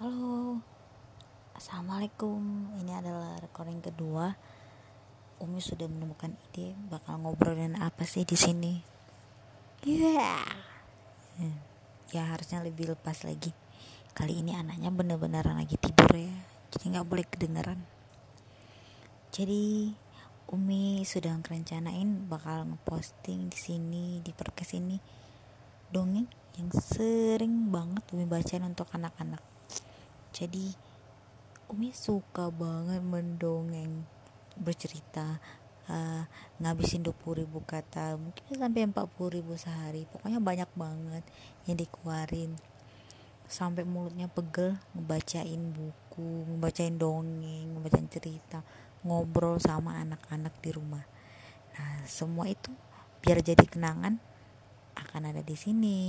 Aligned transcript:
Halo, 0.00 0.56
assalamualaikum. 1.52 2.40
Ini 2.80 3.04
adalah 3.04 3.36
recording 3.36 3.84
kedua. 3.84 4.32
Umi 5.44 5.60
sudah 5.60 5.92
menemukan 5.92 6.32
ide 6.48 6.72
bakal 6.88 7.20
ngobrolin 7.20 7.76
apa 7.76 8.08
sih 8.08 8.24
di 8.24 8.32
sini. 8.32 8.80
Yeah. 9.84 10.40
Ya 12.16 12.32
harusnya 12.32 12.64
lebih 12.64 12.96
lepas 12.96 13.28
lagi. 13.28 13.52
Kali 14.16 14.40
ini 14.40 14.56
anaknya 14.56 14.88
bener-beneran 14.88 15.60
lagi 15.60 15.76
tidur 15.76 16.16
ya, 16.16 16.32
jadi 16.72 16.96
nggak 16.96 17.04
boleh 17.04 17.28
kedengeran. 17.28 17.84
Jadi 19.36 19.92
Umi 20.48 21.04
sudah 21.04 21.36
ngerencanain 21.44 22.24
bakal 22.24 22.64
ngeposting 22.72 23.52
di 23.52 23.58
sini 23.60 24.04
di 24.24 24.32
podcast 24.32 24.80
ini 24.80 24.96
dongeng 25.92 26.24
yang 26.56 26.72
sering 26.72 27.68
banget 27.68 28.00
Umi 28.16 28.24
bacain 28.24 28.64
untuk 28.64 28.88
anak-anak 28.96 29.44
jadi 30.40 30.72
Umi 31.70 31.92
suka 31.92 32.48
banget 32.48 32.98
mendongeng 33.04 34.08
bercerita 34.58 35.38
uh, 35.86 36.24
ngabisin 36.58 37.04
20 37.04 37.44
ribu 37.44 37.62
kata 37.62 38.18
mungkin 38.18 38.42
sampai 38.56 38.88
40 38.88 39.36
ribu 39.36 39.54
sehari. 39.54 40.08
Pokoknya 40.08 40.40
banyak 40.42 40.70
banget 40.74 41.22
yang 41.68 41.76
dikeluarin. 41.76 42.58
Sampai 43.46 43.84
mulutnya 43.84 44.26
pegel 44.32 44.80
ngebacain 44.96 45.62
buku 45.76 46.48
ngebacain 46.56 46.96
dongeng 46.96 47.76
ngebacain 47.76 48.08
cerita 48.08 48.64
ngobrol 49.04 49.62
sama 49.62 50.00
anak-anak 50.00 50.56
di 50.64 50.72
rumah. 50.72 51.04
Nah 51.76 52.02
semua 52.08 52.48
itu 52.48 52.72
biar 53.22 53.44
jadi 53.44 53.62
kenangan 53.62 54.16
akan 54.96 55.22
ada 55.22 55.44
di 55.44 55.54
sini 55.54 56.00